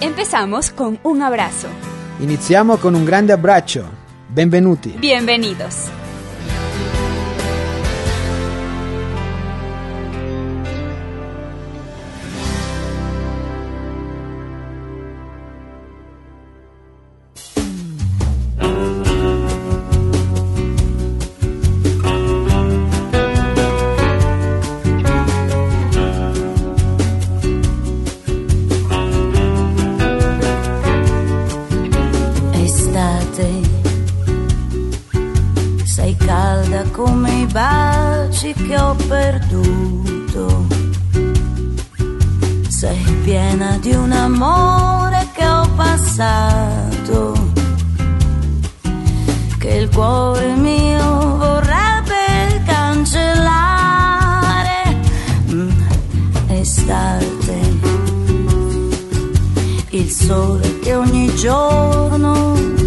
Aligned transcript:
Empezamos 0.00 0.70
con 0.70 0.98
un 1.04 1.22
abrazo. 1.22 1.68
Iniziamo 2.20 2.76
con 2.76 2.94
un 2.94 3.06
grande 3.06 3.32
abbraccio. 3.32 3.88
Benvenuti. 4.28 4.90
Bienvenidos. 4.98 5.88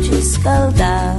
Ci 0.02 0.22
scaldava, 0.22 1.19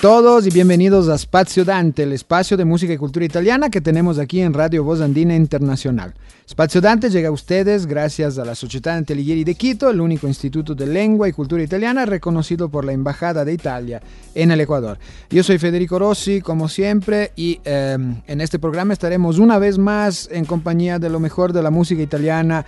todos 0.00 0.46
y 0.46 0.50
bienvenidos 0.50 1.10
a 1.10 1.18
Spazio 1.18 1.62
Dante, 1.62 2.04
el 2.04 2.14
espacio 2.14 2.56
de 2.56 2.64
música 2.64 2.94
y 2.94 2.96
cultura 2.96 3.26
italiana 3.26 3.68
que 3.68 3.82
tenemos 3.82 4.18
aquí 4.18 4.40
en 4.40 4.54
Radio 4.54 4.82
Voz 4.82 5.02
Andina 5.02 5.36
Internacional. 5.36 6.14
Spazio 6.48 6.80
Dante 6.80 7.10
llega 7.10 7.28
a 7.28 7.32
ustedes 7.32 7.86
gracias 7.86 8.38
a 8.38 8.44
la 8.44 8.54
Società 8.54 8.94
Antelighieri 8.94 9.44
de 9.44 9.54
Quito, 9.54 9.90
el 9.90 10.00
único 10.00 10.26
instituto 10.26 10.74
de 10.74 10.86
lengua 10.86 11.28
y 11.28 11.32
cultura 11.32 11.62
italiana 11.62 12.06
reconocido 12.06 12.70
por 12.70 12.84
la 12.84 12.92
Embajada 12.92 13.44
de 13.44 13.52
Italia 13.52 14.00
en 14.34 14.50
el 14.50 14.60
Ecuador. 14.60 14.98
Yo 15.28 15.42
soy 15.42 15.58
Federico 15.58 15.98
Rossi, 15.98 16.40
como 16.40 16.68
siempre, 16.68 17.32
y 17.36 17.60
eh, 17.64 17.96
en 18.26 18.40
este 18.40 18.58
programa 18.58 18.94
estaremos 18.94 19.38
una 19.38 19.58
vez 19.58 19.76
más 19.76 20.28
en 20.32 20.46
compañía 20.46 20.98
de 20.98 21.10
lo 21.10 21.20
mejor 21.20 21.52
de 21.52 21.62
la 21.62 21.70
música 21.70 22.02
italiana 22.02 22.64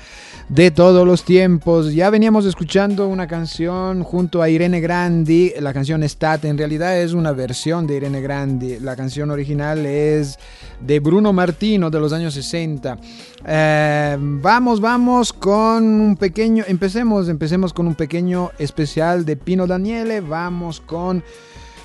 de 0.51 0.71
todos 0.71 1.07
los 1.07 1.25
tiempos. 1.25 1.95
Ya 1.95 2.11
veníamos 2.11 2.45
escuchando 2.45 3.09
una 3.09 3.27
canción 3.27 4.03
junto 4.03 4.43
a 4.43 4.51
Irene 4.51 4.81
Grandi, 4.81 5.55
la 5.61 5.73
canción 5.73 6.03
Estate, 6.03 6.49
en 6.49 6.59
realidad 6.59 6.99
es 6.99 7.15
una 7.15 7.22
versión 7.31 7.87
de 7.87 7.99
Irene 7.99 8.21
Grandi, 8.21 8.81
la 8.81 8.97
canción 8.97 9.31
original 9.31 9.87
es 9.87 10.37
de 10.81 10.99
Bruno 10.99 11.33
Martino 11.33 11.91
de 11.91 12.01
los 12.01 12.13
años 12.13 12.35
60. 12.35 12.99
Eh, 13.47 14.17
vamos, 14.19 14.81
vamos 14.81 15.33
con 15.33 15.85
un 15.85 16.17
pequeño, 16.17 16.65
empecemos, 16.67 17.29
empecemos 17.29 17.73
con 17.73 17.87
un 17.87 17.95
pequeño 17.95 18.51
especial 18.59 19.25
de 19.25 19.37
Pino 19.37 19.69
Daniele, 19.69 20.21
vamos 20.21 20.81
con 20.81 21.23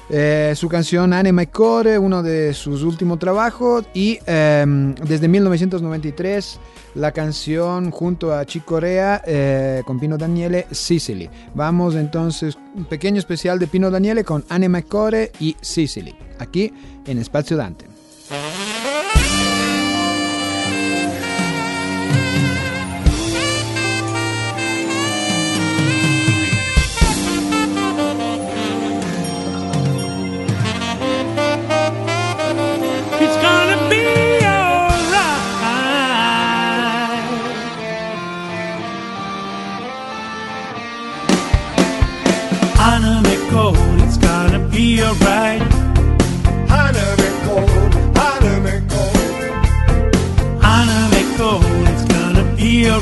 Eh, 0.09 0.53
su 0.55 0.69
canción 0.69 1.11
Anima 1.11 1.43
y 1.43 1.47
Core, 1.47 1.99
uno 1.99 2.23
de 2.23 2.53
sus 2.53 2.83
últimos 2.83 3.19
trabajos, 3.19 3.85
y 3.93 4.19
em, 4.25 4.95
desde 4.95 5.27
1993 5.27 6.59
la 6.95 7.11
canción 7.11 7.91
junto 7.91 8.33
a 8.33 8.45
Chico 8.45 8.65
Corea 8.67 9.21
eh, 9.25 9.83
con 9.85 9.99
Pino 9.99 10.17
Daniele, 10.17 10.65
Sicily. 10.71 11.29
Vamos 11.53 11.95
entonces, 11.95 12.57
un 12.75 12.85
pequeño 12.85 13.19
especial 13.19 13.59
de 13.59 13.67
Pino 13.67 13.91
Daniele 13.91 14.23
con 14.23 14.43
Anima 14.49 14.79
y 14.79 14.83
Core 14.83 15.31
y 15.39 15.55
Sicily, 15.61 16.15
aquí 16.39 16.73
en 17.05 17.19
Espacio 17.19 17.57
Dante. 17.57 17.85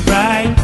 Right. 0.04 0.55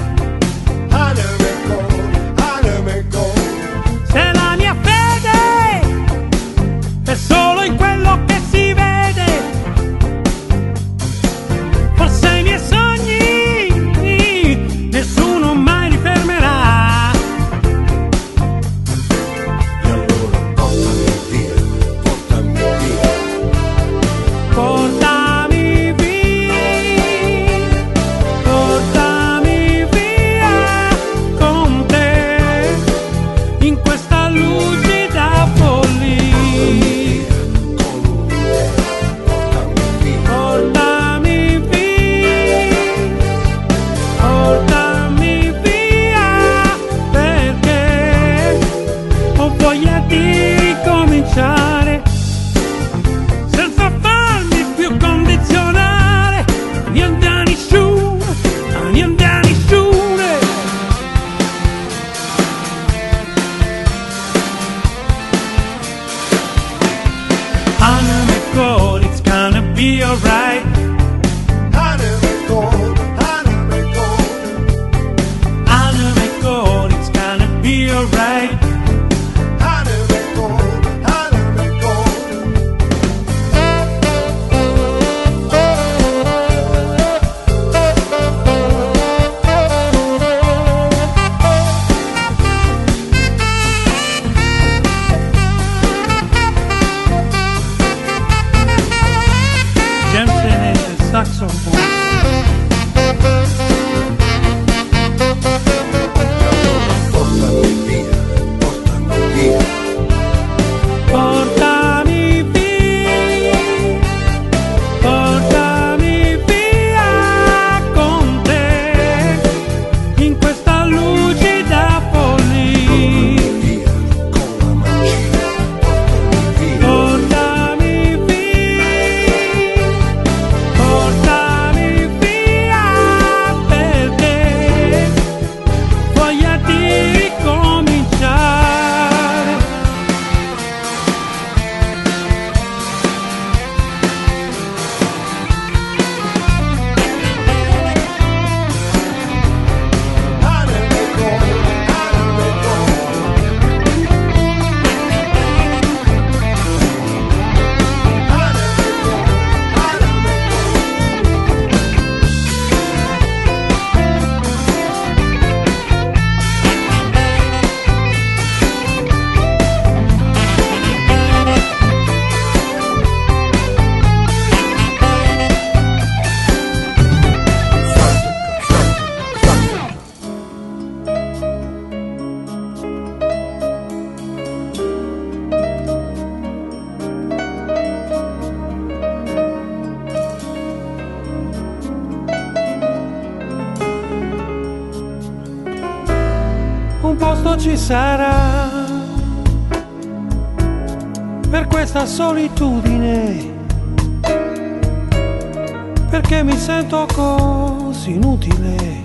Mi 206.44 206.56
sento 206.56 207.06
così 207.14 208.12
inutile 208.12 209.04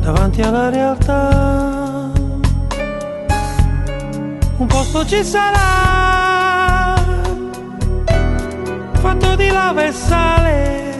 davanti 0.00 0.40
alla 0.40 0.68
realtà. 0.68 2.10
Un 4.58 4.66
posto 4.66 5.04
ci 5.06 5.24
sarà, 5.24 6.94
fatto 8.92 9.34
di 9.34 9.48
lava 9.48 9.84
e 9.84 9.92
sale, 9.92 10.94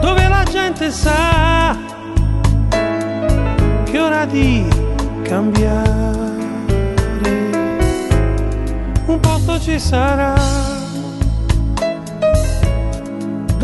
dove 0.00 0.28
la 0.28 0.44
gente 0.50 0.90
sa 0.90 1.76
che 3.84 4.00
ora 4.00 4.24
di 4.24 4.66
cambiare. 5.22 5.92
Un 9.06 9.20
posto 9.20 9.60
ci 9.60 9.78
sarà 9.78 10.73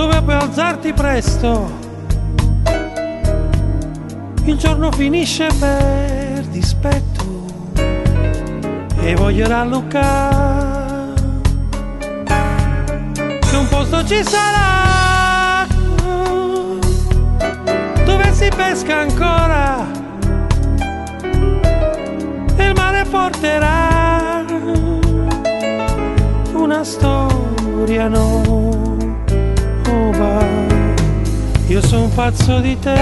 dove 0.00 0.22
puoi 0.22 0.34
alzarti 0.34 0.94
presto. 0.94 1.70
Il 4.44 4.56
giorno 4.56 4.90
finisce 4.92 5.46
per 5.58 6.42
dispetto. 6.46 7.18
Voglio 9.16 9.46
rallucare 9.46 11.12
che 13.40 13.56
un 13.56 13.68
posto 13.68 14.02
ci 14.06 14.22
sarà. 14.24 15.66
Dove 18.06 18.32
si 18.32 18.48
pesca 18.56 19.00
ancora? 19.00 19.86
E 22.56 22.64
il 22.64 22.72
mare 22.74 23.04
porterà 23.04 24.44
una 26.54 26.84
storia 26.84 28.08
nuova 28.08 28.59
io 31.66 31.80
sono 31.86 32.08
pazzo 32.08 32.58
di 32.60 32.78
te. 32.78 32.94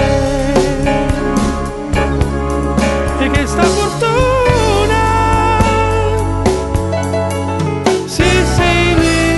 E 3.19 3.29
che 3.31 3.45
sta 3.45 3.63
fortuna 3.63 5.03
sì 8.05 8.23
sei 8.55 8.95
lì 8.95 9.37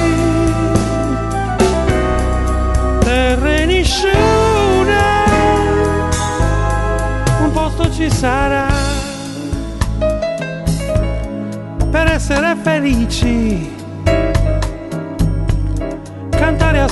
terra 2.99 3.55
e 3.55 3.65
nessuna 3.65 5.03
un 7.41 7.51
posto 7.51 7.91
ci 7.91 8.09
sarà. 8.11 8.67
Per 11.89 12.07
essere 12.07 12.55
felici 12.61 13.70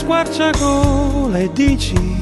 squarciagola 0.09 1.37
e 1.37 1.51
dici 1.53 2.19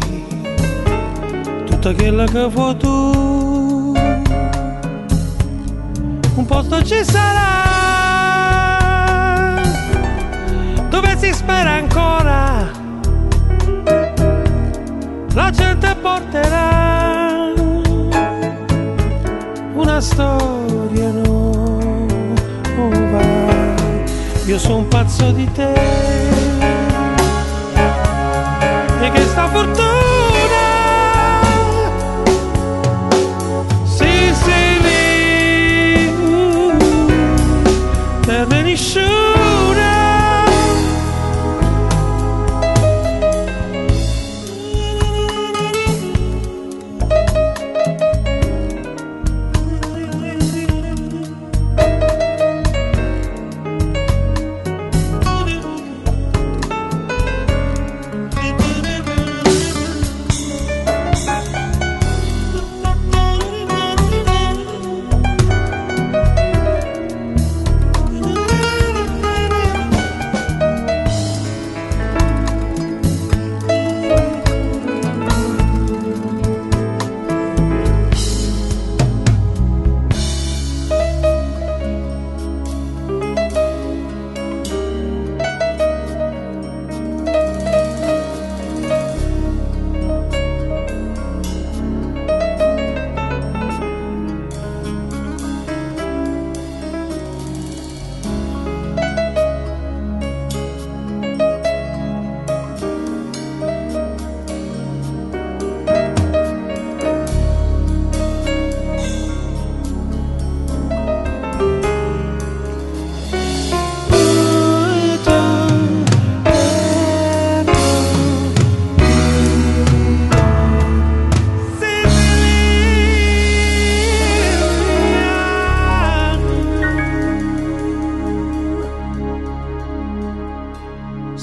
tutto 1.65 1.95
quello 1.95 2.25
che 2.25 2.45
vuoi 2.49 2.75
tu 2.75 3.95
un 6.35 6.45
posto 6.45 6.83
ci 6.83 7.01
sarà. 7.01 7.45
Dove 10.89 11.17
si 11.17 11.31
spera 11.31 11.75
ancora 11.75 12.69
la 15.33 15.49
gente 15.49 15.95
porterà 16.01 17.53
una 19.75 20.01
storia 20.01 21.09
nuova. 21.11 22.45
Io 24.45 24.59
sono 24.59 24.83
pazzo 24.83 25.31
di 25.31 25.49
te 25.53 26.37
Que 29.13 29.21
esta 29.21 29.47
fortuna. 29.47 30.65
se 33.85 34.33
sì, 34.33 34.61
lì, 34.83 36.07
uh, 36.21 36.73
uh, 38.99 39.36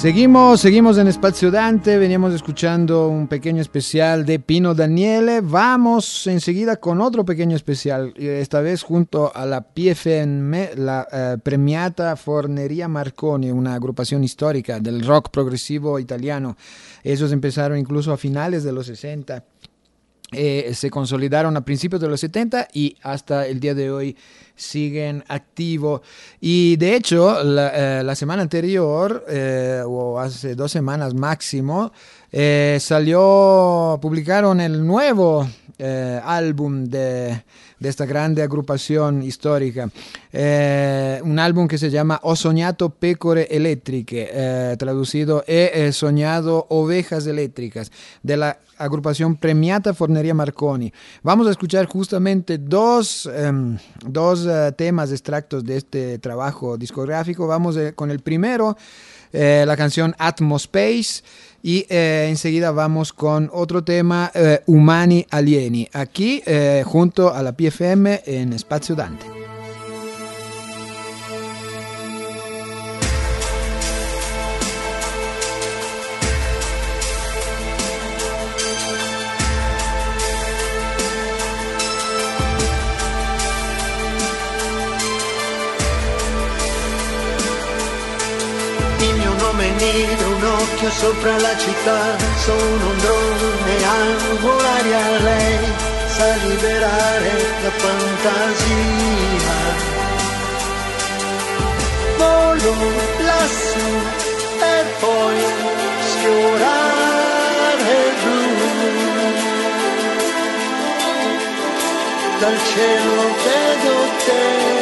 Seguimos, 0.04 0.60
seguimos 0.60 0.98
en 0.98 1.08
Espacio 1.08 1.50
Dante, 1.50 1.96
veníamos 1.96 2.34
escuchando 2.34 3.08
un 3.08 3.26
pequeño 3.26 3.62
especial 3.62 4.26
de 4.26 4.38
Pino 4.38 4.74
Daniele, 4.74 5.40
vamos 5.40 6.26
enseguida 6.26 6.76
con 6.76 7.00
otro 7.00 7.24
pequeño 7.24 7.56
especial, 7.56 8.12
esta 8.18 8.60
vez 8.60 8.82
junto 8.82 9.34
a 9.34 9.46
la 9.46 9.62
PFM, 9.62 10.72
la 10.76 11.08
eh, 11.10 11.38
premiata 11.42 12.16
Forneria 12.16 12.86
Marconi, 12.86 13.50
una 13.50 13.72
agrupación 13.72 14.22
histórica 14.22 14.78
del 14.78 15.06
rock 15.06 15.30
progresivo 15.30 15.98
italiano. 15.98 16.58
Ellos 17.02 17.32
empezaron 17.32 17.78
incluso 17.78 18.12
a 18.12 18.18
finales 18.18 18.62
de 18.62 18.72
los 18.72 18.84
60. 18.88 19.42
Eh, 20.32 20.72
se 20.74 20.90
consolidaron 20.90 21.56
a 21.56 21.64
principios 21.64 22.00
de 22.00 22.08
los 22.08 22.20
70 22.20 22.68
y 22.72 22.96
hasta 23.02 23.46
el 23.46 23.60
día 23.60 23.74
de 23.74 23.90
hoy 23.90 24.16
siguen 24.56 25.24
activos. 25.28 26.02
Y 26.40 26.76
de 26.76 26.96
hecho, 26.96 27.42
la, 27.42 28.00
eh, 28.00 28.04
la 28.04 28.14
semana 28.14 28.42
anterior, 28.42 29.24
eh, 29.28 29.82
o 29.84 30.18
hace 30.18 30.54
dos 30.54 30.70
semanas 30.70 31.14
máximo, 31.14 31.92
eh, 32.30 32.78
salió, 32.80 33.98
publicaron 34.00 34.60
el 34.60 34.84
nuevo 34.86 35.48
álbum 36.24 36.84
de, 36.84 37.42
esta 37.80 38.06
grande 38.06 38.42
agrupación 38.42 39.22
histórica. 39.22 39.90
Un 40.32 41.38
álbum 41.38 41.66
que 41.66 41.78
se 41.78 41.90
llama 41.90 42.20
Ho 42.22 42.36
sognato 42.36 42.90
pecore 42.90 43.48
elettriche, 43.50 44.76
traducido 44.78 45.44
He 45.46 45.90
soñado 45.92 46.66
ovejas 46.70 47.26
eléctricas, 47.26 47.90
de 48.22 48.36
la 48.36 48.58
agrupación 48.84 49.36
Premiata 49.36 49.94
Fornería 49.94 50.34
Marconi. 50.34 50.92
Vamos 51.22 51.46
a 51.46 51.50
escuchar 51.50 51.86
justamente 51.86 52.58
dos, 52.58 53.26
um, 53.26 53.76
dos 54.06 54.46
uh, 54.46 54.72
temas 54.76 55.10
extractos 55.10 55.64
de 55.64 55.76
este 55.76 56.18
trabajo 56.18 56.76
discográfico. 56.76 57.46
Vamos 57.46 57.76
eh, 57.76 57.92
con 57.94 58.10
el 58.10 58.20
primero, 58.20 58.76
eh, 59.32 59.64
la 59.66 59.76
canción 59.76 60.14
Atmospace. 60.18 61.22
Y 61.64 61.86
eh, 61.88 62.26
enseguida 62.28 62.72
vamos 62.72 63.14
con 63.14 63.48
otro 63.50 63.82
tema, 63.82 64.30
eh, 64.34 64.60
Humani 64.66 65.26
Alieni, 65.30 65.88
aquí 65.94 66.42
eh, 66.44 66.82
junto 66.84 67.32
a 67.32 67.42
la 67.42 67.56
PFM 67.56 68.20
en 68.26 68.52
Espacio 68.52 68.94
Dante. 68.94 69.43
Occhio 90.84 90.90
sopra 90.90 91.38
la 91.38 91.56
città, 91.56 92.16
sono 92.44 92.86
un 92.90 92.98
drone 92.98 93.84
a 93.84 94.38
volare 94.40 94.94
a 94.94 95.18
lei, 95.22 95.58
sa 96.06 96.34
liberare 96.46 97.32
la 97.62 97.70
fantasia. 97.70 99.52
Volo 102.18 102.74
lassù 103.18 103.88
e 104.60 104.84
poi 105.00 105.40
sfiorare 106.10 107.96
blu. 108.22 108.42
Dal 112.40 112.58
cielo 112.72 113.22
vedo 113.44 113.94
te 114.26 114.73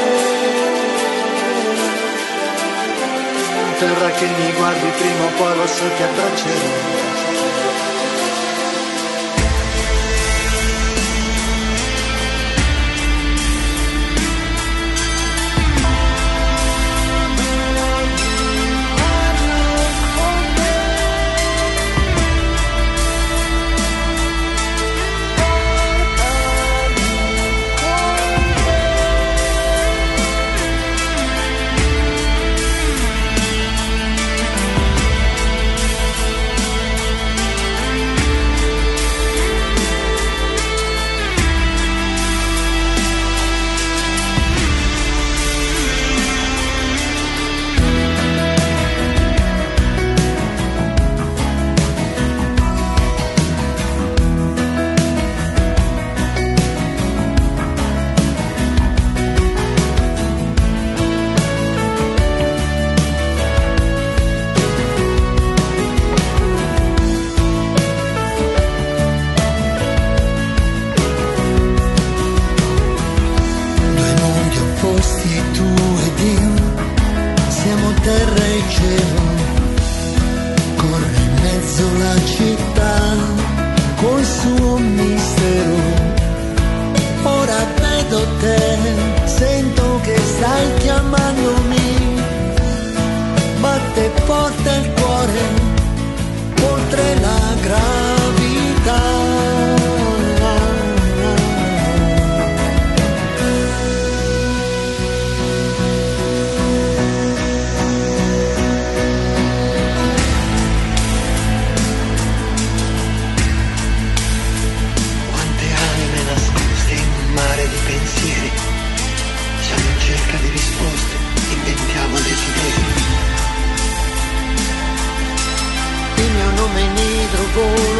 terra 3.83 4.11
che 4.11 4.27
mi 4.27 4.53
guardi 4.53 4.89
prima 4.97 5.25
o 5.25 5.31
poi 5.39 5.57
lo 5.57 5.67
so 5.67 5.85
che 5.97 6.05
abbraccerò 6.05 7.22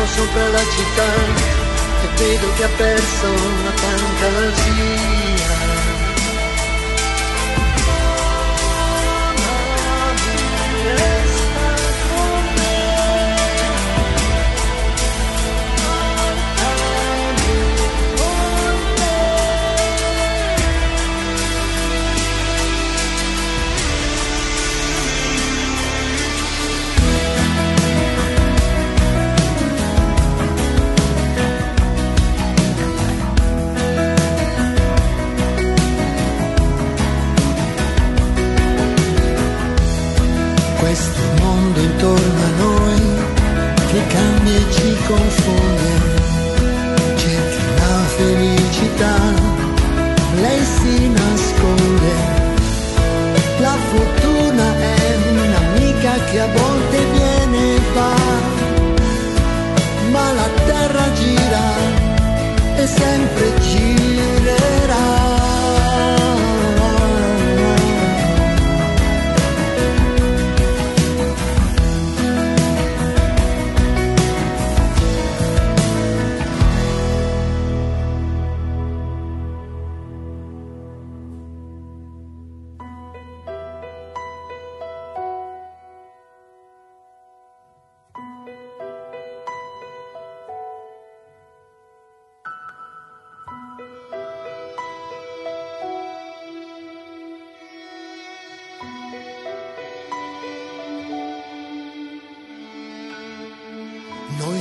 Sono 0.03 0.15
sopra 0.15 0.49
la 0.49 0.59
città 0.59 1.15
e 2.03 2.09
vedo 2.17 2.53
che 2.55 2.65
ha 2.65 2.69
perso 2.77 3.27
una 3.29 3.71
fantasia. 3.71 5.32
Yeah. 56.33 56.62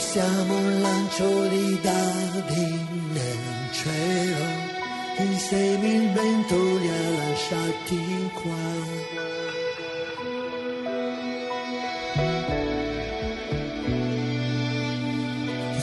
siamo 0.02 0.58
un 0.58 0.82
lancio 0.82 1.48
di 1.48 1.80
dadi 1.82 2.88
nel 3.14 3.72
cielo, 3.72 4.46
insieme 5.18 5.88
il 5.88 6.12
vento 6.12 6.56
li 6.56 6.90
ha 6.90 7.10
lasciati 7.22 8.32
qua. 8.34 8.70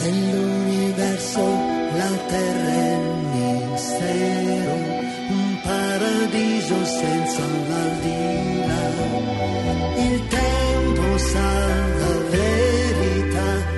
Nell'universo 0.02 1.44
la 1.96 2.16
terra 2.26 2.72
è 2.72 2.94
un 2.96 3.70
mistero, 3.70 4.74
un 5.28 5.60
paradiso 5.62 6.84
senza 6.84 7.42
un 7.44 7.70
aldilà. 7.84 8.84
Il 10.06 10.26
tempo 10.28 11.18
sa 11.18 11.50
la 12.02 12.14
verità. 12.30 13.77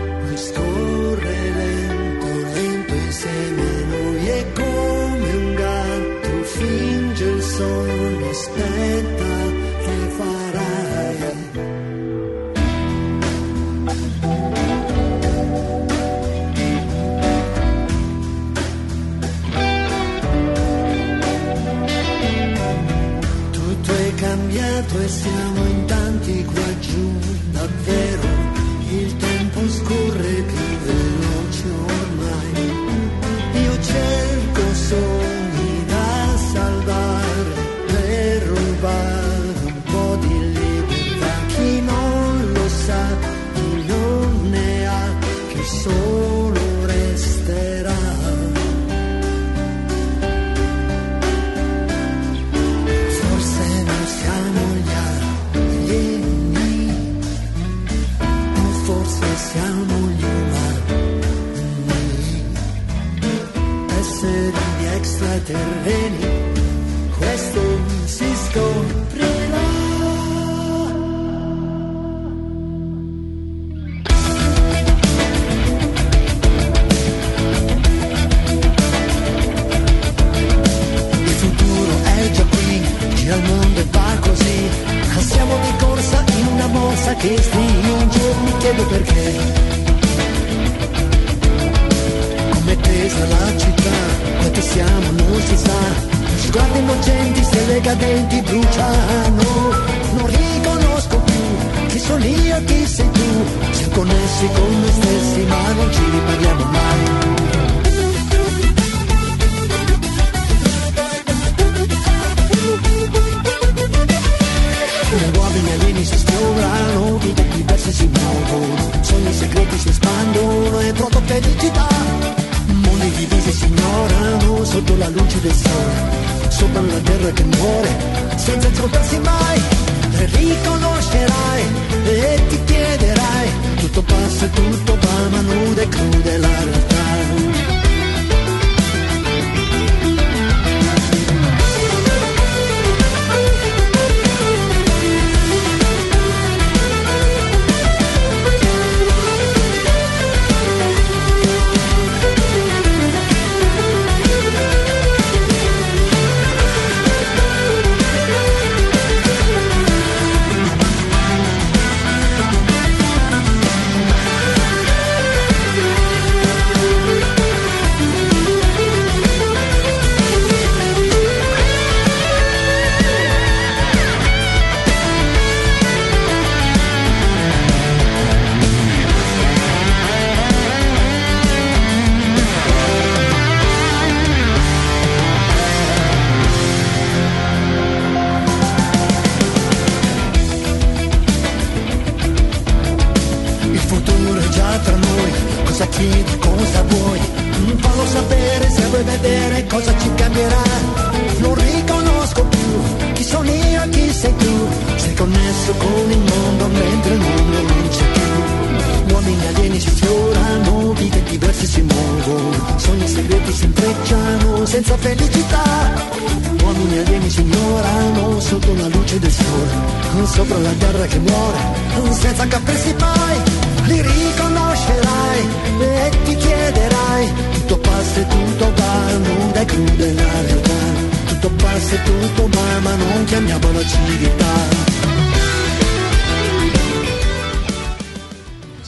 solo 7.61 8.31
está 8.31 8.67
en 8.99 9.10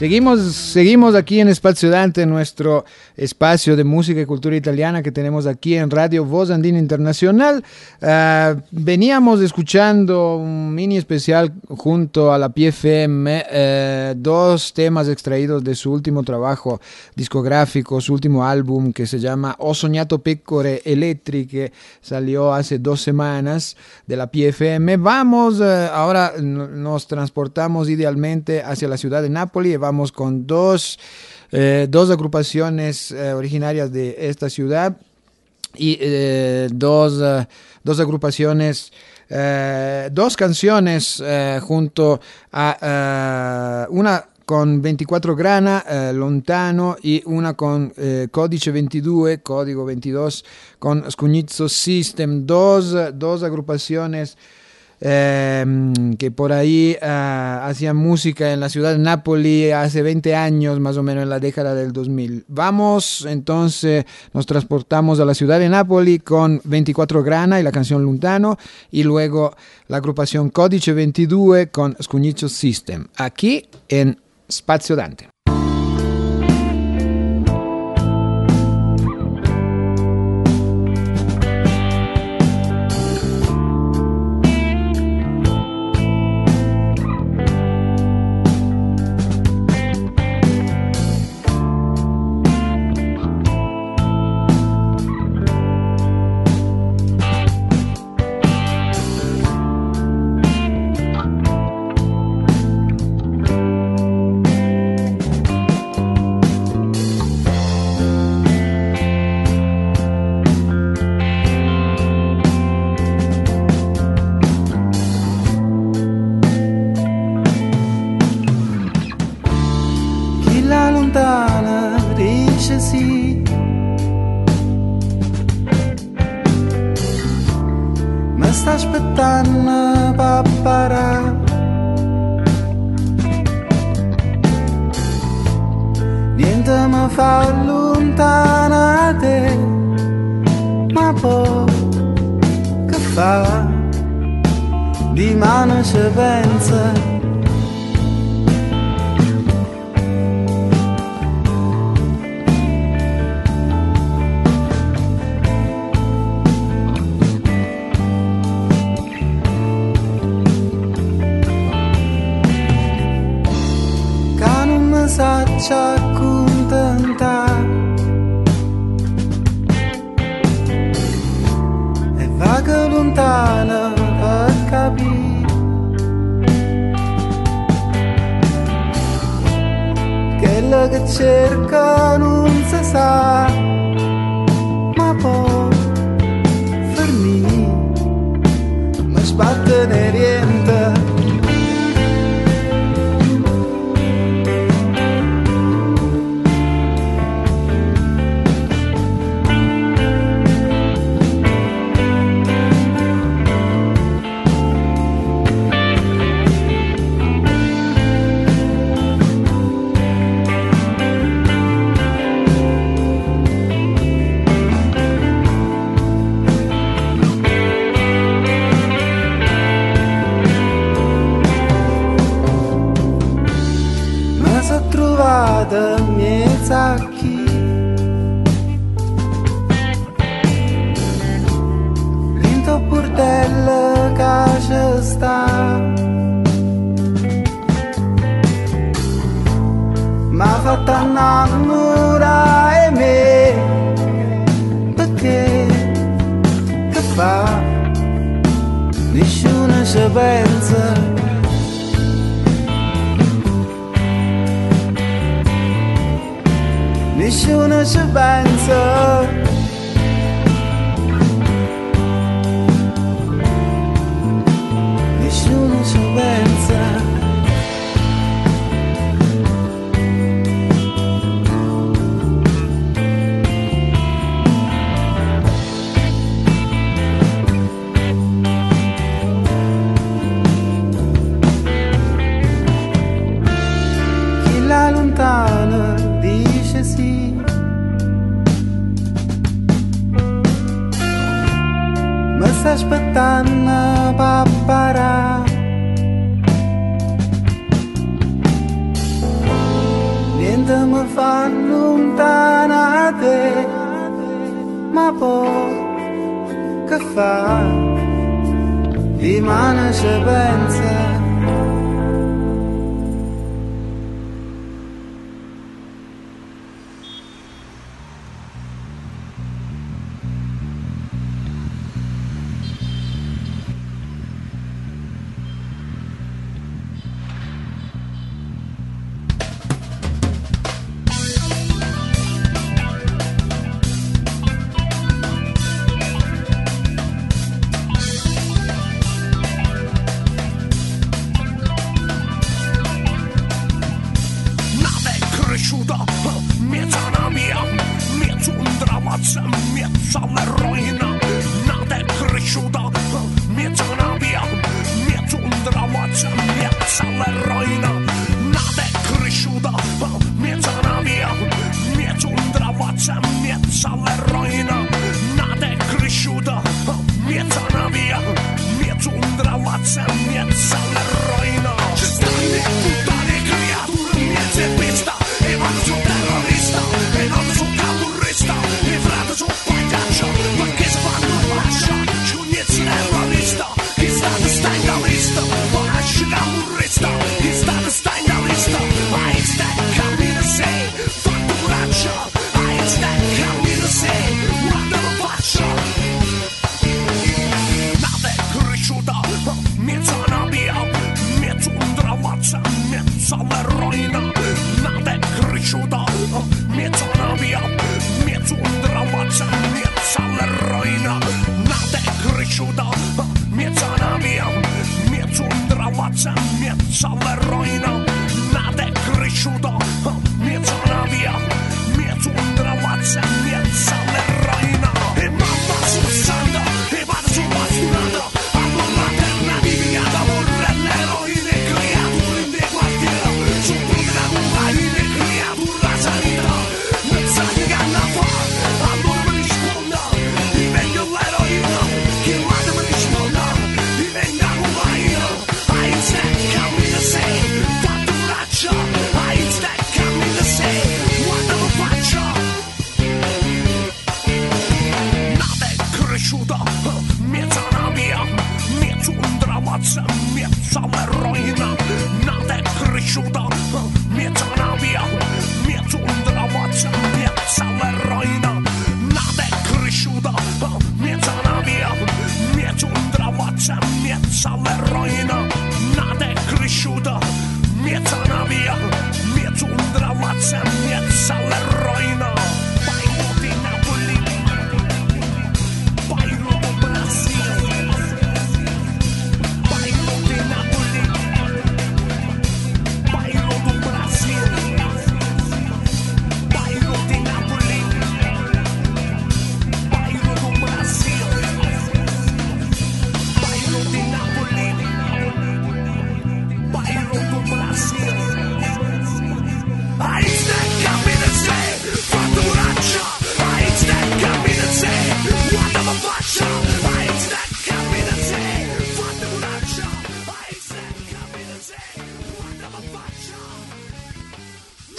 Seguimos, 0.02 0.40
seguimos 0.56 1.14
aquí 1.14 1.38
en 1.38 1.46
Espacio 1.46 1.88
Dante, 1.88 2.26
nuestro 2.26 2.84
espacio 3.16 3.76
de 3.76 3.84
música 3.84 4.20
y 4.20 4.26
cultura 4.26 4.56
italiana 4.56 5.00
que 5.00 5.12
tenemos 5.12 5.46
aquí 5.46 5.76
en 5.76 5.90
Radio 5.90 6.24
Voz 6.24 6.50
Andina 6.50 6.80
Internacional. 6.80 7.62
Ah, 8.00 8.56
veníamos 8.72 9.40
escuchando 9.40 10.38
un 10.38 10.74
mini 10.74 10.96
especial 10.96 11.52
junto 11.68 12.32
a 12.32 12.38
la 12.38 12.48
PFM, 12.48 13.44
eh, 13.48 14.14
dos 14.16 14.72
temas 14.74 15.06
extraídos 15.06 15.62
de 15.62 15.76
su 15.76 15.92
último 15.92 16.24
trabajo 16.24 16.80
discográfico, 17.14 18.00
su 18.00 18.12
último 18.12 18.44
álbum 18.44 18.92
que 18.92 19.06
se 19.06 19.20
llama 19.20 19.54
Ho 19.60 19.72
sognato 19.72 20.18
pecore 20.18 20.82
elettriche, 20.84 21.46
que 21.46 21.72
salió 22.00 22.52
hace 22.52 22.80
dos 22.80 23.00
semanas 23.00 23.76
de 24.08 24.16
la 24.16 24.26
PFM. 24.26 24.96
Vamos, 24.96 25.60
eh, 25.60 25.88
ahora 25.92 26.32
nos 26.40 27.06
transportamos 27.06 27.88
idealmente 27.88 28.64
hacia 28.64 28.88
la 28.88 28.96
ciudad 28.96 29.22
de 29.22 29.30
Nápoles 29.30 29.74
y 29.74 29.76
vamos 29.76 29.91
con 30.12 30.46
dos, 30.46 30.98
eh, 31.50 31.86
dos 31.88 32.10
agrupaciones 32.10 33.10
eh, 33.10 33.32
originarias 33.32 33.92
de 33.92 34.16
esta 34.18 34.48
ciudad 34.48 34.96
y 35.74 35.98
eh, 36.00 36.68
dos, 36.72 37.20
dos 37.82 38.00
agrupaciones, 38.00 38.92
dos 40.10 40.36
canciones 40.36 41.22
junto 41.62 42.20
a 42.52 43.86
una 43.88 44.26
con 44.44 44.82
24 44.82 45.34
grana, 45.34 46.12
Lontano, 46.12 46.96
y 47.02 47.22
una 47.24 47.54
con 47.54 47.90
eh, 47.96 48.28
Codice 48.30 48.70
22, 48.70 49.38
Código 49.42 49.86
22, 49.86 50.44
con 50.78 51.10
Scugnizzo 51.10 51.70
System, 51.70 52.44
dos, 52.44 52.94
dos 53.14 53.42
agrupaciones 53.42 54.36
eh, 55.04 55.64
que 56.16 56.30
por 56.30 56.52
ahí 56.52 56.96
ah, 57.02 57.66
hacían 57.66 57.96
música 57.96 58.52
en 58.52 58.60
la 58.60 58.68
ciudad 58.68 58.92
de 58.92 58.98
Nápoles 58.98 59.74
hace 59.74 60.00
20 60.00 60.36
años, 60.36 60.78
más 60.78 60.96
o 60.96 61.02
menos 61.02 61.24
en 61.24 61.28
la 61.28 61.40
década 61.40 61.74
del 61.74 61.92
2000. 61.92 62.44
Vamos, 62.46 63.26
entonces 63.28 64.04
nos 64.32 64.46
transportamos 64.46 65.18
a 65.18 65.24
la 65.24 65.34
ciudad 65.34 65.58
de 65.58 65.68
Nápoles 65.68 66.22
con 66.22 66.60
24 66.62 67.24
Grana 67.24 67.58
y 67.58 67.64
la 67.64 67.72
canción 67.72 68.04
Lontano, 68.04 68.56
y 68.92 69.02
luego 69.02 69.56
la 69.88 69.96
agrupación 69.96 70.50
Codice 70.50 70.92
22 70.92 71.66
con 71.72 71.96
Scugnizzo 72.00 72.48
System, 72.48 73.06
aquí 73.16 73.66
en 73.88 74.20
Spazio 74.48 74.94
Dante. 74.94 75.31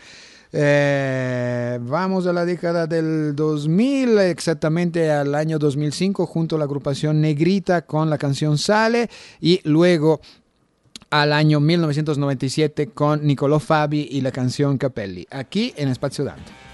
Eh, 0.51 1.79
vamos 1.83 2.27
a 2.27 2.33
la 2.33 2.47
década 2.47 2.87
del 2.87 3.37
2000, 3.37 4.19
exactamente 4.19 5.11
al 5.11 5.35
año 5.35 5.59
2005, 5.59 6.25
junto 6.25 6.57
a 6.57 6.59
la 6.59 6.65
agrupación 6.65 7.21
Negrita 7.21 7.83
con 7.83 8.09
la 8.09 8.17
canción 8.17 8.57
Sale 8.57 9.11
y 9.43 9.61
luego 9.65 10.21
al 11.11 11.35
año 11.35 11.61
1997 11.61 12.89
con 12.89 13.27
Nicolò 13.27 13.59
Fabi 13.59 14.09
y 14.11 14.23
la 14.23 14.33
canción 14.33 14.79
Capelli, 14.79 15.27
aquí 15.31 15.75
en 15.77 15.89
Espacio 15.89 16.25
Dante. 16.25 16.68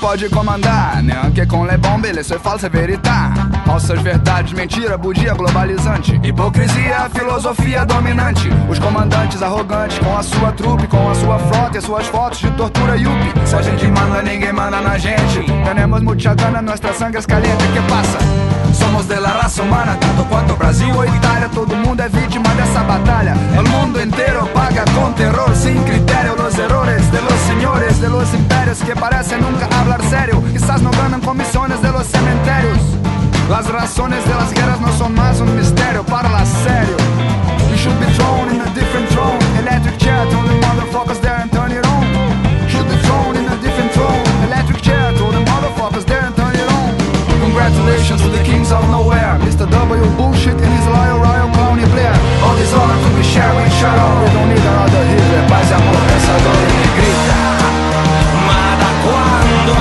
Pode 0.00 0.28
comandar 0.30 1.02
Neanche 1.02 1.46
com 1.46 1.64
le 1.64 1.76
bombe, 1.76 2.12
le 2.12 2.22
sue 2.22 2.38
false 2.38 2.68
verità 2.68 3.30
Falsas 3.64 4.00
verdades, 4.02 4.52
mentira, 4.52 4.98
bugia 4.98 5.32
globalizante. 5.32 6.18
Hipocrisia, 6.24 7.08
filosofia 7.14 7.84
dominante. 7.84 8.48
Os 8.68 8.80
comandantes 8.80 9.40
arrogantes 9.42 9.96
com 10.00 10.16
a 10.16 10.22
sua 10.24 10.50
trupe 10.50 10.88
Com 10.88 11.08
a 11.08 11.14
sua 11.14 11.38
frota 11.38 11.78
e 11.78 11.80
suas 11.80 12.06
fotos 12.08 12.40
de 12.40 12.50
tortura 12.52 12.96
yuppie 12.96 13.32
Se 13.46 13.54
a 13.54 13.62
gente 13.62 13.86
manda, 13.86 14.22
ninguém 14.22 14.52
manda 14.52 14.80
na 14.80 14.98
gente. 14.98 15.44
Tenemos 15.64 16.02
mucha 16.02 16.34
gana, 16.34 16.60
nuestra 16.60 16.92
sangre 16.92 17.20
es 17.20 17.26
caliente 17.26 17.64
Que 17.72 17.80
passa? 17.82 18.49
Somos 18.72 19.06
de 19.08 19.20
la 19.20 19.32
raza 19.32 19.62
humana, 19.62 19.96
tanto 19.98 20.24
quanto 20.24 20.56
Brasil 20.56 20.92
ou 20.94 21.04
Itália. 21.04 21.48
Todo 21.48 21.74
mundo 21.76 22.00
é 22.00 22.08
vítima 22.08 22.48
dessa 22.54 22.80
batalha. 22.80 23.34
El 23.56 23.68
mundo 23.68 24.00
inteiro 24.00 24.46
paga 24.54 24.84
con 24.94 25.12
terror 25.14 25.54
Sin 25.54 25.82
criterio 25.84 26.34
los 26.36 26.56
errores 26.58 27.10
de 27.10 27.20
los 27.20 27.38
señores 27.46 28.00
De 28.00 28.08
los 28.08 28.32
imperios 28.34 28.78
que 28.78 28.94
parecen 28.94 29.40
nunca 29.40 29.68
hablar 29.78 30.00
serio 30.04 30.42
Quizás 30.52 30.80
no 30.80 30.90
ganan 30.90 31.20
comisiones 31.20 31.80
de 31.82 31.90
los 31.90 32.06
cementerios. 32.06 32.78
Las 33.48 33.66
razones 33.68 34.24
de 34.26 34.34
las 34.34 34.52
guerras 34.52 34.80
no 34.80 34.92
son 34.96 35.14
más 35.14 35.40
un 35.40 35.56
misterio 35.56 36.04
para 36.04 36.28
la 36.30 36.44
serio 36.46 36.96
You 37.70 37.76
should 37.76 37.98
be 38.00 38.06
thrown 38.14 38.54
in 38.54 38.60
a 38.60 38.74
different 38.74 39.08
throne. 39.10 39.38
Electric 39.58 39.98
chair, 39.98 40.26
the 40.26 40.36
motherfuckers 40.36 41.20
there 41.20 41.40
and 41.40 41.50
turn 41.52 41.70
it 41.70 41.86
on 41.86 41.89
Congratulations 47.60 48.22
to 48.22 48.28
the 48.30 48.42
kings 48.42 48.72
of 48.72 48.80
nowhere. 48.88 49.36
Mr. 49.44 49.68
W. 49.68 50.02
Bullshit 50.16 50.56
and 50.56 50.72
his 50.80 50.86
loyal 50.88 51.20
royal 51.20 51.48
clowny 51.52 51.84
Blair 51.92 52.16
All 52.40 52.56
this 52.56 52.72
honor 52.72 52.96
to 52.96 53.10
be 53.12 53.22
shared 53.22 53.54
with 53.54 53.68
shut 53.76 53.92
up 53.92 54.24
We 54.24 54.32
don't 54.32 54.48
need 54.48 54.64
another 54.64 55.04
Hitler 55.04 55.44
Paz 55.44 55.68
e 55.68 55.74
amor, 55.76 56.00
pensador 56.08 56.60
e 56.72 56.88
grita. 56.96 57.36
Ma 58.48 58.64
da 58.80 58.90
quando 59.04 59.72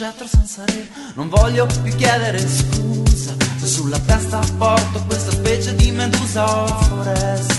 scettro 0.00 0.26
senza 0.26 0.64
re. 0.64 0.88
Non 1.12 1.28
voglio 1.28 1.66
più 1.82 1.94
chiedere 1.94 2.38
scusa 2.38 3.34
sulla 3.62 3.98
testa 3.98 4.40
porto 4.56 5.04
questa 5.04 5.30
specie 5.30 5.76
di 5.76 5.90
medusa 5.90 6.62
o 6.62 6.66
foresta. 6.66 7.54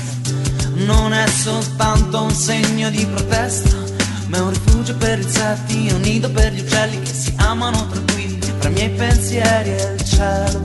Non 0.73 1.13
è 1.13 1.27
soltanto 1.27 2.23
un 2.23 2.33
segno 2.33 2.89
di 2.89 3.05
protesta, 3.05 3.77
ma 4.25 4.37
è 4.37 4.39
un 4.39 4.49
rifugio 4.49 4.95
per 4.95 5.19
insetti, 5.19 5.91
un 5.93 6.01
nido 6.01 6.31
per 6.31 6.51
gli 6.53 6.61
uccelli 6.61 6.99
che 6.99 7.13
si 7.13 7.31
amano 7.37 7.87
tranquilli 7.87 8.39
tra 8.57 8.69
i 8.69 8.73
miei 8.73 8.89
pensieri 8.89 9.69
e 9.69 9.93
il 9.93 10.03
cielo. 10.03 10.63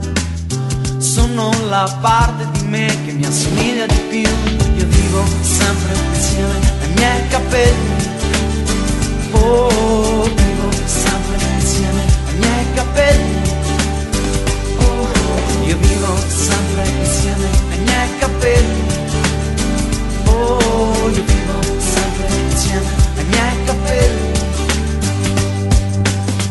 Sono 0.97 1.51
la 1.69 1.95
parte 2.01 2.49
di 2.53 2.65
me 2.69 2.87
che 3.05 3.13
mi 3.13 3.27
assomiglia 3.27 3.85
di 3.85 4.01
più. 4.09 4.31
Io 4.77 4.87
vivo 4.87 5.23
sempre 5.43 5.95
insieme 6.15 6.73
ai 6.81 6.93
miei 6.95 7.29
capelli. 7.29 8.15
Oh, 9.33 10.06
capelli. 12.77 13.41
Oh, 14.79 15.09
io 15.65 15.77
vivo 15.79 16.15
sempre 16.29 16.87
insieme 16.87 17.49
ai 17.71 17.79
miei 17.79 18.19
capelli. 18.19 18.83
Oh, 20.27 21.09
io 21.09 21.25
vivo 21.25 21.57
sempre 21.79 22.27
insieme 22.51 22.87
ai 23.17 23.25
miei 23.25 23.65
capelli. 23.65 24.31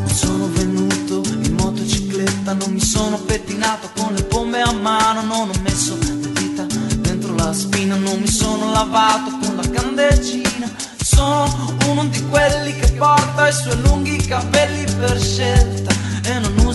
Sono 0.06 0.50
venuto 0.52 1.22
in 1.44 1.54
motocicletta, 1.54 2.54
non 2.54 2.72
mi 2.72 2.82
sono 2.82 3.18
pettinato 3.18 3.90
con 3.96 4.14
le 4.14 4.24
pompe 4.24 4.62
a 4.62 4.72
mano, 4.72 5.22
non 5.22 5.50
ho 5.50 5.60
messo 5.62 5.96
le 6.00 6.32
dita 6.34 6.66
dentro 6.98 7.36
la 7.36 7.54
spina, 7.54 7.96
non 7.96 8.20
mi 8.20 8.28
sono 8.28 8.72
lavato 8.72 9.38
con 9.42 9.56
la 9.58 9.70
candeggina. 9.70 10.68
Sono 11.00 11.78
uno 11.86 12.06
di 12.06 12.22
quelli 12.30 12.76
che 12.80 12.92
porta 12.94 13.48
i 13.48 13.54
suoi 13.54 13.80
lunghi 13.82 14.18
capelli 14.18 14.92
per 15.00 15.22
scelta 15.22 16.05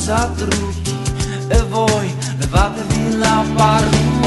zatruchi 0.01 0.97
evoy, 1.51 1.91
voi 1.91 2.15
levatevi 2.39 3.19
la 3.19 3.45
parrucca 3.57 4.20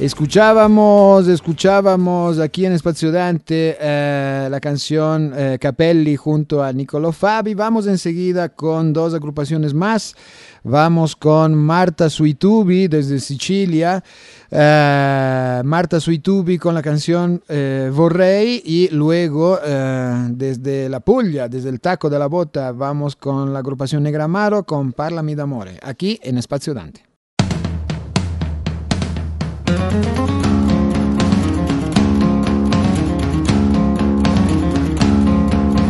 Escuchábamos, 0.00 1.26
escuchábamos 1.26 2.38
aquí 2.38 2.64
en 2.64 2.72
Espacio 2.72 3.10
Dante 3.10 3.76
eh, 3.80 4.46
la 4.48 4.60
canción 4.60 5.32
eh, 5.34 5.58
Capelli 5.60 6.14
junto 6.14 6.62
a 6.62 6.72
Nicolò 6.72 7.10
Fabi. 7.10 7.54
Vamos 7.54 7.88
enseguida 7.88 8.48
con 8.48 8.92
dos 8.92 9.12
agrupaciones 9.12 9.74
más. 9.74 10.14
Vamos 10.62 11.16
con 11.16 11.56
Marta 11.56 12.08
Suitubi 12.08 12.86
desde 12.86 13.18
Sicilia. 13.18 14.00
Eh, 14.52 15.62
Marta 15.64 15.98
Suitubi 15.98 16.58
con 16.58 16.76
la 16.76 16.82
canción 16.82 17.42
Vorrei 17.48 18.62
y 18.64 18.90
luego 18.92 19.58
desde 20.30 20.88
la 20.88 21.00
Puglia, 21.00 21.48
desde 21.48 21.70
el 21.70 21.80
taco 21.80 22.08
de 22.08 22.20
la 22.20 22.28
bota, 22.28 22.70
vamos 22.70 23.16
con 23.16 23.52
la 23.52 23.58
agrupación 23.58 24.04
Negramaro 24.04 24.62
con 24.62 24.92
Parlami 24.92 25.34
d'amore, 25.34 25.80
aquí 25.82 26.20
en 26.22 26.38
Espacio 26.38 26.72
Dante. 26.72 27.07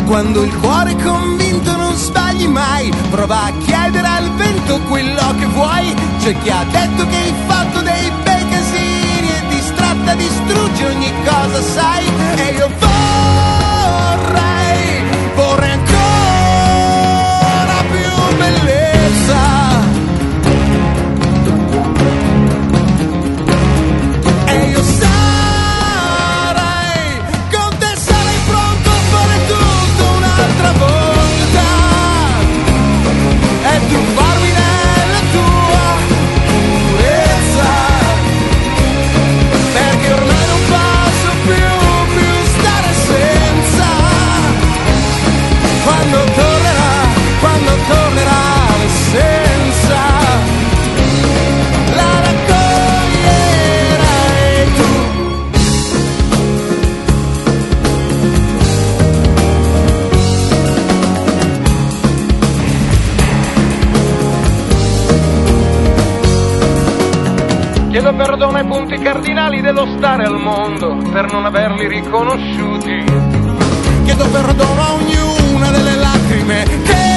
Quando 0.08 0.42
il 0.42 0.56
cuore 0.56 0.90
è 0.92 0.96
convinto 0.96 1.76
non 1.76 1.94
sbagli 1.94 2.46
mai, 2.46 2.90
prova 3.10 3.44
a 3.44 3.52
chiedere 3.58 4.06
al 4.06 4.30
vento 4.36 4.80
quello 4.88 5.34
che 5.38 5.46
vuoi. 5.46 5.94
C'è 6.18 6.36
chi 6.38 6.50
ha 6.50 6.64
detto 6.64 7.06
che 7.06 7.16
hai 7.16 7.34
fatto 7.46 7.80
dei 7.82 8.10
bei 8.24 8.48
casini 8.48 9.28
e 9.28 9.46
distratta 9.48 10.14
distrugge 10.14 10.86
ogni 10.86 11.12
cosa, 11.24 11.60
sai? 11.60 12.06
E 12.36 12.54
io 12.54 12.68
vorrei, 12.80 14.57
perdona 68.18 68.62
i 68.62 68.66
punti 68.66 68.98
cardinali 68.98 69.60
dello 69.60 69.86
stare 69.96 70.24
al 70.24 70.40
mondo 70.40 70.96
per 71.12 71.30
non 71.30 71.44
averli 71.44 71.86
riconosciuti. 71.86 73.04
Chiedo 74.02 74.28
perdono 74.30 74.82
a 74.82 74.92
ognuna 74.94 75.70
delle 75.70 75.94
lacrime 75.94 76.64
che 76.82 77.07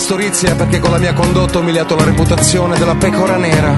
pastorizia 0.00 0.54
perché 0.54 0.78
con 0.78 0.92
la 0.92 0.98
mia 0.98 1.12
condotta 1.12 1.58
ho 1.58 1.60
umiliato 1.60 1.94
la 1.94 2.04
reputazione 2.04 2.78
della 2.78 2.94
pecora 2.94 3.36
nera. 3.36 3.74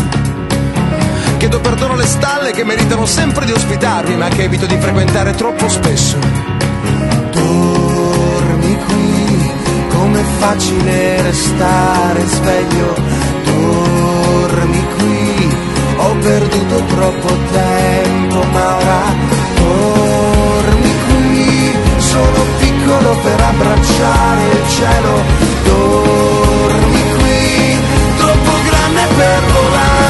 Chiedo 1.37 1.59
perdono 1.59 1.95
alle 1.95 2.07
stalle 2.07 2.53
che 2.53 2.63
meritano 2.63 3.07
sempre 3.07 3.45
di 3.45 3.51
ospitarmi, 3.51 4.15
ma 4.15 4.29
che 4.29 4.45
evito 4.45 4.65
di 4.67 4.77
frequentare 4.77 5.35
troppo 5.35 5.69
spesso. 5.69 6.17
Dormi 7.33 8.79
qui, 8.87 9.53
com'è 9.89 10.23
facile 10.39 11.23
restare 11.23 12.25
sveglio. 12.25 12.95
Dormi 13.45 14.87
qui, 14.97 15.57
ho 15.97 16.15
perduto 16.21 16.85
troppo 16.85 17.37
tempo, 17.51 18.45
ma 18.53 18.77
ora 18.77 19.03
dormi 19.57 20.95
qui, 21.09 21.73
sono 21.99 22.47
piccolo 22.61 23.17
per 23.25 23.41
abbracciare 23.41 24.43
il 24.53 24.69
cielo 24.69 25.52
torni 25.83 27.03
qui, 27.17 27.81
troppo 28.17 28.53
grande 28.69 29.07
per 29.17 29.43
volare. 29.53 30.02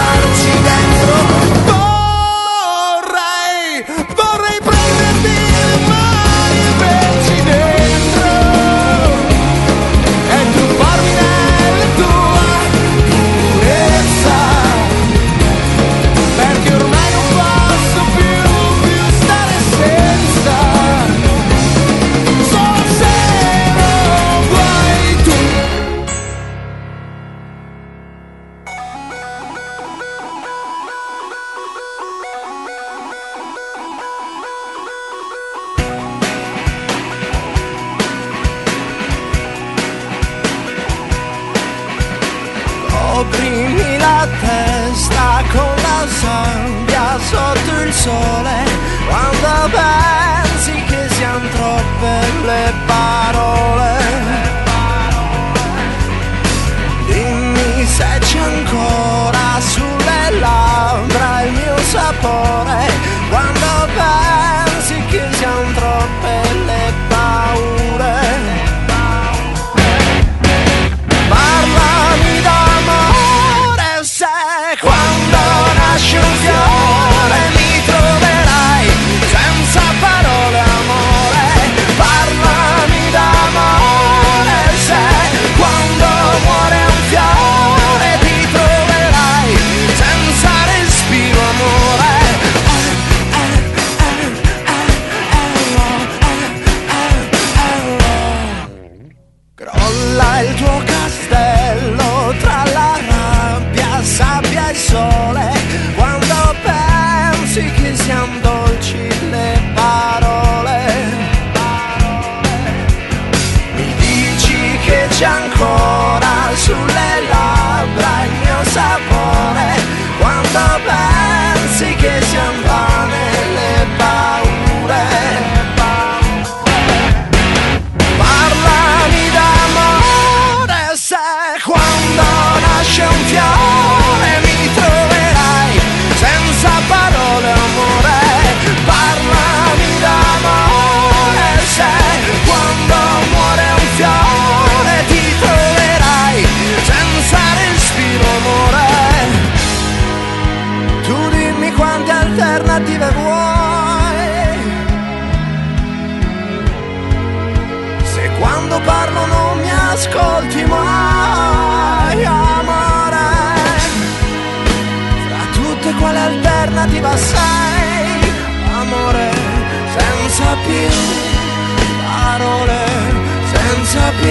senza 173.93 174.11
più 174.21 174.29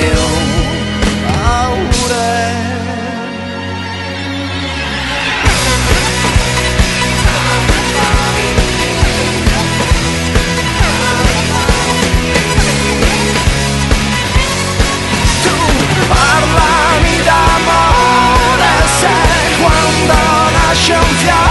paure. 1.27 2.29
Tu 15.43 16.07
parlami 16.07 17.21
d'amore 17.23 18.73
se 18.99 19.09
quando 19.61 20.13
nasce 20.53 20.93
un 20.93 21.15
fiore 21.17 21.50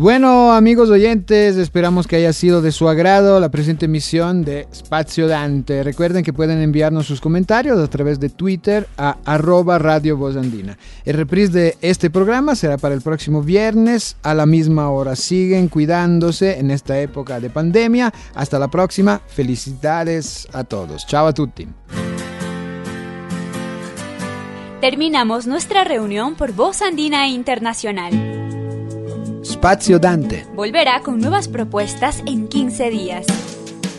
bueno, 0.00 0.54
amigos 0.54 0.88
oyentes, 0.88 1.58
esperamos 1.58 2.06
que 2.06 2.16
haya 2.16 2.32
sido 2.32 2.62
de 2.62 2.72
su 2.72 2.88
agrado 2.88 3.38
la 3.38 3.50
presente 3.50 3.84
emisión 3.84 4.46
de 4.46 4.66
Spazio 4.74 5.28
Dante. 5.28 5.82
Recuerden 5.82 6.24
que 6.24 6.32
pueden 6.32 6.62
enviarnos 6.62 7.04
sus 7.06 7.20
comentarios 7.20 7.78
a 7.78 7.86
través 7.86 8.18
de 8.18 8.30
Twitter 8.30 8.88
a 8.96 9.18
arroba 9.26 9.78
Radio 9.78 10.16
Voz 10.16 10.36
Andina. 10.36 10.78
El 11.04 11.18
reprise 11.18 11.52
de 11.52 11.76
este 11.82 12.08
programa 12.08 12.54
será 12.54 12.78
para 12.78 12.94
el 12.94 13.02
próximo 13.02 13.42
viernes 13.42 14.16
a 14.22 14.32
la 14.32 14.46
misma 14.46 14.88
hora. 14.88 15.16
Siguen 15.16 15.68
cuidándose 15.68 16.58
en 16.58 16.70
esta 16.70 16.98
época 16.98 17.38
de 17.38 17.50
pandemia. 17.50 18.10
Hasta 18.34 18.58
la 18.58 18.68
próxima. 18.68 19.20
Felicidades 19.26 20.48
a 20.54 20.64
todos. 20.64 21.06
Chao 21.06 21.26
a 21.26 21.34
tutti. 21.34 21.68
Terminamos 24.80 25.46
nuestra 25.46 25.84
reunión 25.84 26.36
por 26.36 26.52
Voz 26.52 26.80
Andina 26.80 27.28
Internacional. 27.28 28.59
Spazio 29.60 29.98
Dante 29.98 30.46
volverá 30.54 31.02
con 31.02 31.20
nuevas 31.20 31.46
propuestas 31.46 32.22
en 32.24 32.48
15 32.48 32.88
días. 32.88 33.26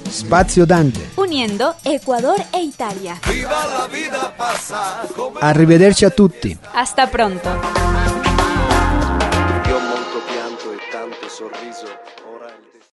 Spazio 0.09 0.65
Dante. 0.65 1.07
Uniendo 1.17 1.75
Ecuador 1.83 2.43
e 2.51 2.63
Italia. 2.63 3.19
Viva 3.27 3.67
la 3.67 3.85
vida 3.85 4.33
pasa. 4.35 5.03
Arrivederci 5.39 6.03
a 6.03 6.09
tutti. 6.09 6.57
Hasta 6.73 7.05
pronto. 7.05 7.47
Io 9.67 9.79
molto 9.79 10.21
pianto 10.25 10.71
e 10.73 10.79
tanto 10.91 11.29
sorriso. 11.29 11.70